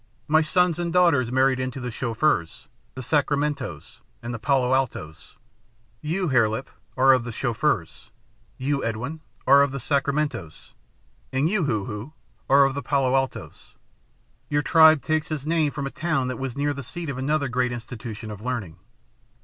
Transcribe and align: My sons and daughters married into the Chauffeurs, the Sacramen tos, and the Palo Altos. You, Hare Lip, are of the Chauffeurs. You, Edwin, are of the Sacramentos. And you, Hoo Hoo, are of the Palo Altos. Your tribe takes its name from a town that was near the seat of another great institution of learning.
My 0.27 0.41
sons 0.41 0.79
and 0.79 0.91
daughters 0.91 1.31
married 1.31 1.59
into 1.59 1.79
the 1.79 1.91
Chauffeurs, 1.91 2.67
the 2.95 3.01
Sacramen 3.03 3.55
tos, 3.55 4.01
and 4.23 4.33
the 4.33 4.39
Palo 4.39 4.73
Altos. 4.73 5.35
You, 6.01 6.29
Hare 6.29 6.49
Lip, 6.49 6.71
are 6.97 7.13
of 7.13 7.23
the 7.23 7.31
Chauffeurs. 7.31 8.09
You, 8.57 8.83
Edwin, 8.83 9.21
are 9.45 9.61
of 9.61 9.71
the 9.71 9.77
Sacramentos. 9.79 10.71
And 11.31 11.47
you, 11.51 11.65
Hoo 11.65 11.85
Hoo, 11.85 12.13
are 12.49 12.65
of 12.65 12.73
the 12.73 12.81
Palo 12.81 13.13
Altos. 13.13 13.75
Your 14.49 14.63
tribe 14.63 15.03
takes 15.03 15.29
its 15.29 15.45
name 15.45 15.71
from 15.71 15.85
a 15.85 15.91
town 15.91 16.29
that 16.29 16.39
was 16.39 16.57
near 16.57 16.73
the 16.73 16.81
seat 16.81 17.11
of 17.11 17.19
another 17.19 17.47
great 17.47 17.71
institution 17.71 18.31
of 18.31 18.41
learning. 18.41 18.77